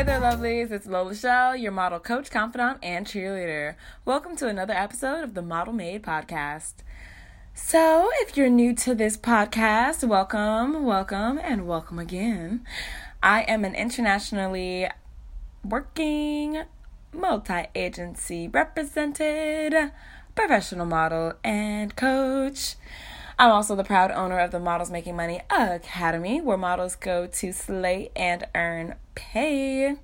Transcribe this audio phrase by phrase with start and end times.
[0.00, 0.70] Hey there, lovelies.
[0.70, 3.74] It's Lola Chél, your model coach, confidant, and cheerleader.
[4.06, 6.72] Welcome to another episode of the Model Made podcast.
[7.52, 12.64] So, if you're new to this podcast, welcome, welcome, and welcome again.
[13.22, 14.88] I am an internationally
[15.62, 16.62] working,
[17.12, 19.92] multi agency represented
[20.34, 22.76] professional model and coach.
[23.38, 27.52] I'm also the proud owner of the Models Making Money Academy, where models go to
[27.52, 29.96] slay and earn pay.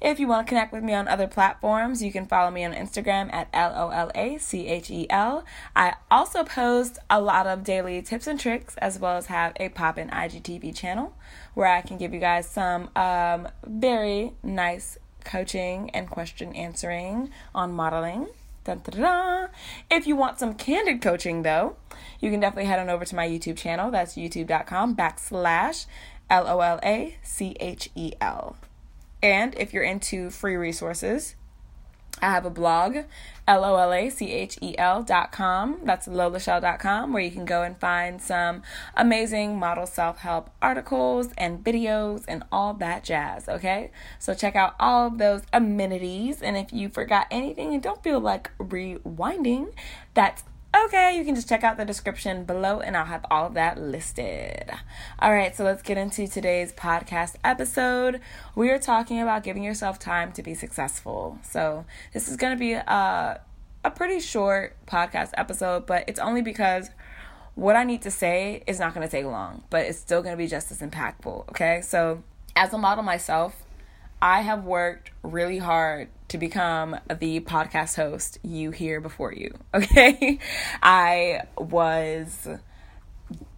[0.00, 2.74] If you want to connect with me on other platforms, you can follow me on
[2.74, 5.44] Instagram at L O L A C H E L.
[5.74, 9.70] I also post a lot of daily tips and tricks, as well as have a
[9.70, 11.16] pop in IGTV channel
[11.54, 17.72] where I can give you guys some um, very nice coaching and question answering on
[17.72, 18.28] modeling.
[18.64, 19.48] Dun, dun, dun.
[19.90, 21.76] If you want some candid coaching, though,
[22.20, 23.92] you can definitely head on over to my YouTube channel.
[23.92, 25.86] That's youtube.com backslash
[26.28, 28.56] L O L A C H E L.
[29.22, 31.36] And if you're into free resources,
[32.22, 32.96] I have a blog,
[33.46, 35.80] L O L A C H E L dot com.
[35.84, 38.62] That's lolachel dot com, where you can go and find some
[38.96, 43.48] amazing model self help articles and videos and all that jazz.
[43.48, 46.40] Okay, so check out all of those amenities.
[46.40, 49.74] And if you forgot anything and don't feel like rewinding,
[50.14, 50.42] that's
[50.84, 54.70] Okay, you can just check out the description below and I'll have all that listed.
[55.18, 58.20] All right, so let's get into today's podcast episode.
[58.54, 61.38] We are talking about giving yourself time to be successful.
[61.42, 63.40] So, this is going to be a,
[63.84, 66.90] a pretty short podcast episode, but it's only because
[67.54, 70.34] what I need to say is not going to take long, but it's still going
[70.34, 71.48] to be just as impactful.
[71.50, 72.22] Okay, so
[72.54, 73.62] as a model myself,
[74.20, 79.54] I have worked really hard to become the podcast host you hear before you.
[79.74, 80.38] Okay.
[80.82, 82.48] I was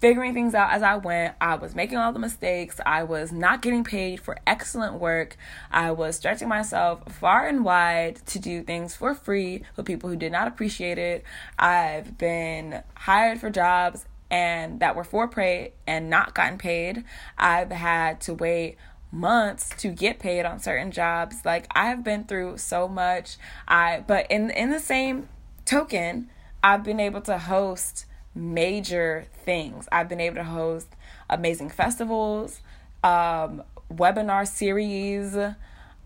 [0.00, 1.34] figuring things out as I went.
[1.40, 2.78] I was making all the mistakes.
[2.84, 5.36] I was not getting paid for excellent work.
[5.70, 10.16] I was stretching myself far and wide to do things for free with people who
[10.16, 11.24] did not appreciate it.
[11.58, 17.04] I've been hired for jobs and that were for pay and not gotten paid.
[17.38, 18.76] I've had to wait
[19.14, 21.44] months to get paid on certain jobs.
[21.44, 23.36] Like I have been through so much.
[23.66, 25.28] I but in in the same
[25.64, 26.28] token,
[26.62, 29.88] I've been able to host major things.
[29.92, 30.88] I've been able to host
[31.30, 32.60] amazing festivals,
[33.02, 35.36] um, webinar series.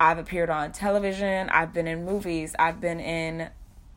[0.01, 1.49] I've appeared on television.
[1.49, 2.55] I've been in movies.
[2.59, 3.49] I've been in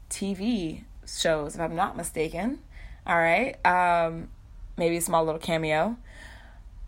[0.09, 2.59] TV shows, if I'm not mistaken.
[3.05, 3.63] All right.
[3.65, 4.29] Um,
[4.77, 5.97] maybe a small little cameo.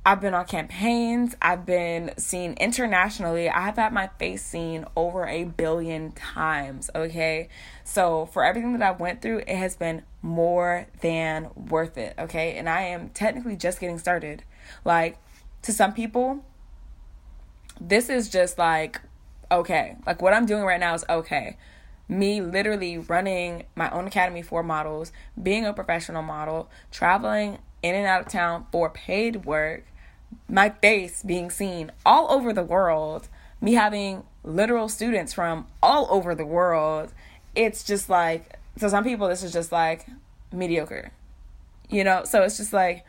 [0.06, 1.34] I've been on campaigns.
[1.42, 3.50] I've been seen internationally.
[3.50, 6.90] I've had my face seen over a billion times.
[6.94, 7.48] Okay.
[7.86, 12.16] So, for everything that I went through, it has been more than worth it.
[12.20, 12.58] Okay.
[12.58, 14.44] And I am technically just getting started.
[14.84, 15.18] Like,
[15.62, 16.44] to some people,
[17.80, 19.00] this is just like,
[19.50, 19.96] okay.
[20.06, 21.56] Like, what I'm doing right now is okay.
[22.10, 28.06] Me literally running my own academy for models, being a professional model, traveling in and
[28.06, 29.86] out of town for paid work
[30.48, 33.28] my face being seen all over the world,
[33.62, 37.14] me having literal students from all over the world,
[37.56, 40.06] it's just like, so some people, this is just like
[40.52, 41.12] mediocre,
[41.90, 42.24] you know?
[42.26, 43.06] So it's just like,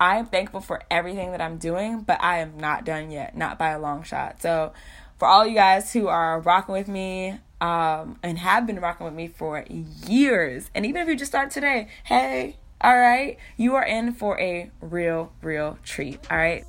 [0.00, 3.58] I am thankful for everything that I'm doing, but I am not done yet, not
[3.58, 4.40] by a long shot.
[4.40, 4.72] So,
[5.18, 9.14] for all you guys who are rocking with me um, and have been rocking with
[9.14, 9.64] me for
[10.06, 14.38] years, and even if you just started today, hey, all right, you are in for
[14.40, 16.20] a real, real treat.
[16.30, 16.64] All right.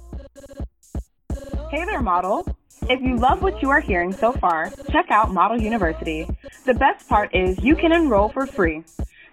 [1.70, 2.48] Hey there, model.
[2.84, 6.28] If you love what you are hearing so far, check out Model University.
[6.66, 8.84] The best part is you can enroll for free.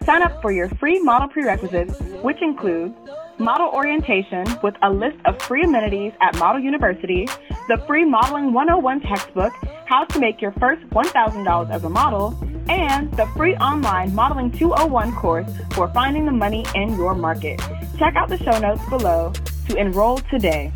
[0.05, 2.95] Sign up for your free model prerequisites, which include
[3.39, 7.27] model orientation with a list of free amenities at Model University,
[7.69, 9.53] the free Modeling 101 textbook,
[9.87, 15.15] how to make your first $1,000 as a model, and the free online Modeling 201
[15.15, 17.61] course for finding the money in your market.
[17.99, 19.33] Check out the show notes below
[19.69, 20.73] to enroll today.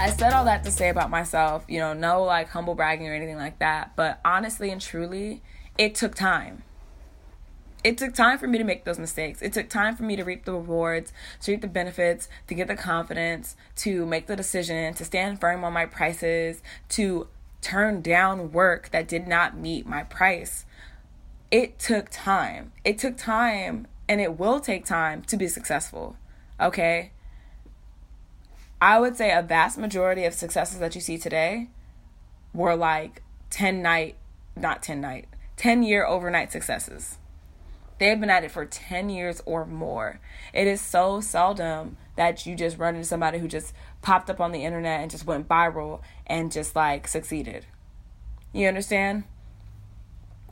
[0.00, 3.14] I said all that to say about myself, you know, no like humble bragging or
[3.14, 5.42] anything like that, but honestly and truly,
[5.78, 6.64] it took time
[7.84, 9.42] it took time for me to make those mistakes.
[9.42, 12.68] It took time for me to reap the rewards, to reap the benefits, to get
[12.68, 17.26] the confidence, to make the decision, to stand firm on my prices, to
[17.62, 20.66] turn down work that did not meet my price.
[21.50, 22.72] It took time.
[22.84, 26.16] It took time and it will take time to be successful.
[26.60, 27.12] Okay?
[28.80, 31.68] I would say a vast majority of successes that you see today
[32.52, 34.16] were like 10 night,
[34.56, 37.18] not 10 night, 10 year overnight successes.
[38.02, 40.18] They've been at it for 10 years or more.
[40.52, 44.50] It is so seldom that you just run into somebody who just popped up on
[44.50, 47.64] the internet and just went viral and just like succeeded.
[48.52, 49.22] You understand?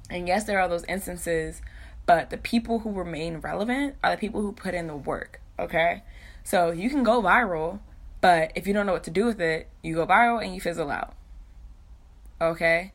[0.09, 1.61] And yes, there are those instances,
[2.07, 6.05] but the people who remain relevant are the people who put in the work, okay?
[6.45, 7.81] So you can go viral,
[8.21, 10.61] but if you don't know what to do with it, you go viral and you
[10.61, 11.15] fizzle out.
[12.41, 12.93] Okay?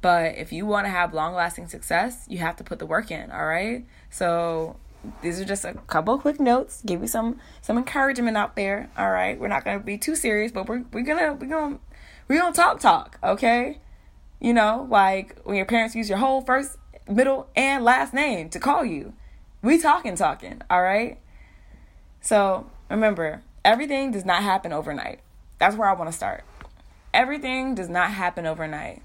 [0.00, 3.10] But if you want to have long lasting success, you have to put the work
[3.10, 3.84] in, all right?
[4.08, 4.76] So
[5.22, 9.10] these are just a couple quick notes, give you some some encouragement out there, all
[9.10, 9.38] right?
[9.38, 11.78] We're not gonna be too serious, but we're we're gonna we're gonna
[12.28, 13.78] we're gonna talk talk, okay?
[14.40, 18.60] You know, like when your parents use your whole first, middle, and last name to
[18.60, 19.12] call you.
[19.62, 21.18] We talking talking, all right?
[22.22, 25.20] So remember, everything does not happen overnight.
[25.58, 26.44] That's where I want to start.
[27.12, 29.02] Everything does not happen overnight.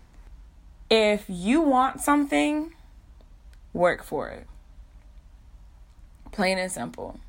[0.90, 2.74] If you want something,
[3.74, 4.46] work for it.
[6.32, 7.20] Plain and simple.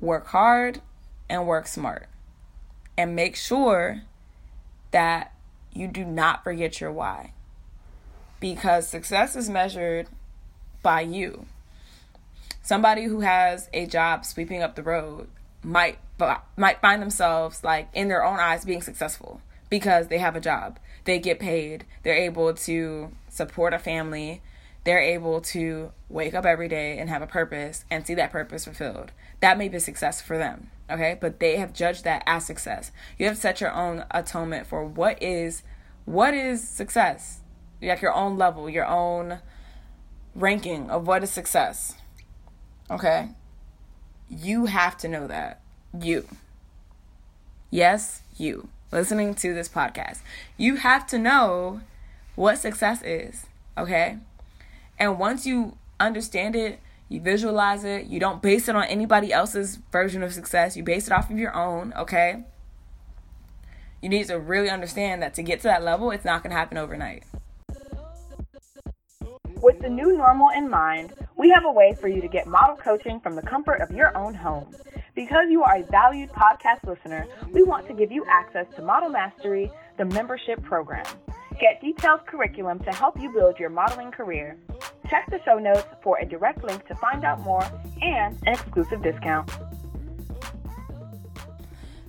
[0.00, 0.80] Work hard
[1.28, 2.06] and work smart.
[2.96, 4.02] And make sure
[4.92, 5.32] that
[5.72, 7.32] you do not forget your why.
[8.38, 10.06] Because success is measured
[10.82, 11.46] by you.
[12.62, 15.28] Somebody who has a job sweeping up the road
[15.62, 15.98] might
[16.56, 20.78] might find themselves like in their own eyes being successful because they have a job.
[21.04, 21.84] They get paid.
[22.02, 24.42] They're able to support a family.
[24.84, 28.64] They're able to wake up every day and have a purpose and see that purpose
[28.64, 29.12] fulfilled.
[29.40, 31.16] That may be success for them, okay?
[31.18, 32.92] But they have judged that as success.
[33.18, 35.62] You have set your own atonement for what is
[36.04, 37.40] what is success.
[37.80, 39.40] Like your own level, your own
[40.34, 41.94] ranking of what is success.
[42.90, 43.30] Okay?
[44.28, 45.60] You have to know that.
[45.98, 46.26] You.
[47.70, 50.20] Yes, you listening to this podcast.
[50.56, 51.80] You have to know
[52.36, 53.46] what success is,
[53.76, 54.18] okay?
[54.98, 59.80] And once you understand it, you visualize it, you don't base it on anybody else's
[59.90, 62.44] version of success, you base it off of your own, okay?
[64.00, 66.78] You need to really understand that to get to that level, it's not to happen
[66.78, 67.24] overnight.
[69.60, 72.76] With the new normal in mind, we have a way for you to get model
[72.76, 74.72] coaching from the comfort of your own home.
[75.14, 79.08] Because you are a valued podcast listener, we want to give you access to Model
[79.08, 81.04] Mastery, the membership program.
[81.60, 84.56] Get detailed curriculum to help you build your modeling career.
[85.08, 87.64] Check the show notes for a direct link to find out more
[88.02, 89.48] and an exclusive discount.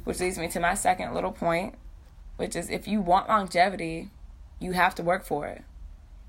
[0.03, 1.75] Which leads me to my second little point,
[2.37, 4.09] which is if you want longevity,
[4.59, 5.63] you have to work for it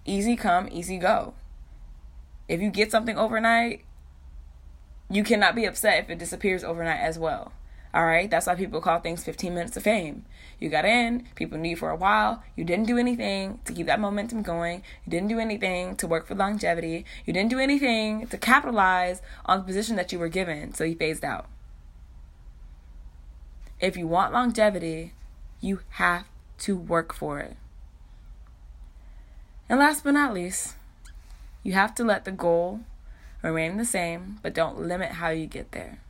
[0.06, 1.34] easy come, easy go.
[2.48, 3.84] If you get something overnight,
[5.08, 7.52] you cannot be upset if it disappears overnight as well.
[7.94, 10.26] All right, that's why people call things 15 minutes of fame.
[10.60, 13.86] You got in, people knew you for a while, you didn't do anything to keep
[13.86, 18.26] that momentum going, you didn't do anything to work for longevity, you didn't do anything
[18.26, 21.46] to capitalize on the position that you were given, so you phased out.
[23.80, 25.12] If you want longevity,
[25.60, 26.24] you have
[26.58, 27.56] to work for it.
[29.68, 30.74] And last but not least,
[31.62, 32.80] you have to let the goal
[33.46, 36.00] remain the same, but don't limit how you get there.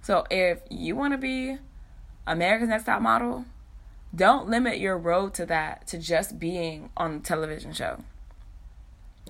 [0.00, 1.58] So if you want to be
[2.26, 3.44] America's Next Top Model,
[4.14, 8.04] don't limit your road to that to just being on a television show.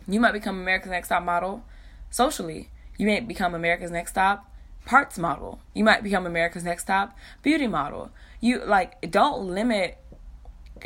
[0.06, 1.64] You might become America's Next Top Model
[2.10, 2.70] socially.
[2.98, 4.50] You may become America's Next Top
[4.84, 5.60] parts model.
[5.74, 8.10] You might become America's Next Top beauty model.
[8.40, 9.98] You like don't limit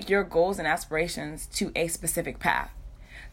[0.06, 2.70] your goals and aspirations to a specific path.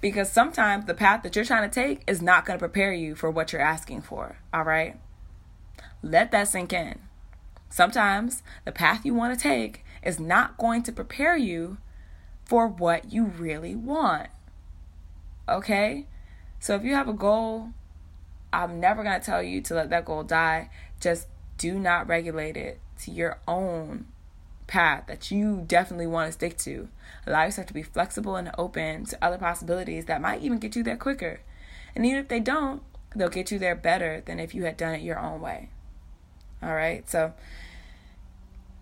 [0.05, 3.15] Because sometimes the path that you're trying to take is not going to prepare you
[3.15, 4.37] for what you're asking for.
[4.53, 4.99] All right?
[6.03, 6.99] Let that sink in.
[7.71, 11.79] Sometimes the path you want to take is not going to prepare you
[12.45, 14.27] for what you really want.
[15.49, 16.05] Okay?
[16.59, 17.69] So if you have a goal,
[18.53, 20.69] I'm never going to tell you to let that goal die.
[21.01, 21.25] Just
[21.57, 24.05] do not regulate it to your own
[24.67, 26.89] path that you definitely want to stick to.
[27.27, 30.83] Allow yourself to be flexible and open to other possibilities that might even get you
[30.83, 31.41] there quicker.
[31.95, 32.81] And even if they don't,
[33.15, 35.69] they'll get you there better than if you had done it your own way.
[36.61, 37.33] All right, so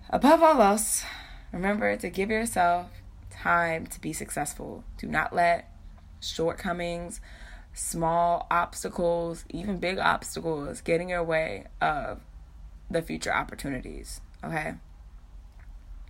[0.09, 1.03] above all else,
[1.51, 2.87] remember to give yourself
[3.31, 4.83] time to be successful.
[4.97, 5.69] Do not let
[6.21, 7.19] shortcomings,
[7.73, 12.21] small obstacles, even big obstacles get in your way of
[12.89, 14.21] the future opportunities.
[14.43, 14.75] Okay?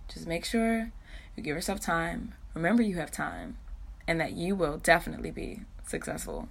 [0.08, 0.90] Just make sure
[1.36, 3.56] you give yourself time, remember you have time,
[4.06, 6.48] and that you will definitely be successful.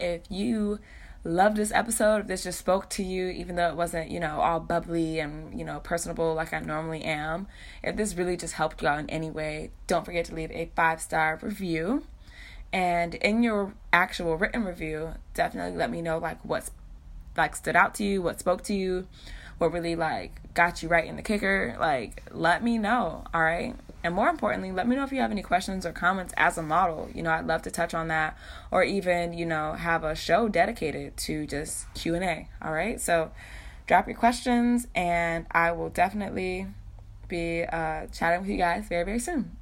[0.00, 0.78] If you
[1.24, 4.40] love this episode, if this just spoke to you, even though it wasn't, you know,
[4.40, 7.46] all bubbly and, you know, personable like I normally am,
[7.82, 10.70] if this really just helped you out in any way, don't forget to leave a
[10.74, 12.04] five star review.
[12.72, 16.70] And in your actual written review, definitely let me know like what's
[17.36, 19.06] like stood out to you, what spoke to you,
[19.62, 21.76] what really like got you right in the kicker.
[21.78, 23.74] Like, let me know, all right?
[24.04, 26.62] And more importantly, let me know if you have any questions or comments as a
[26.62, 27.08] model.
[27.14, 28.36] You know, I'd love to touch on that
[28.72, 33.00] or even, you know, have a show dedicated to just Q&A, all right?
[33.00, 33.30] So,
[33.86, 36.66] drop your questions and I will definitely
[37.28, 39.56] be uh, chatting with you guys very, very soon.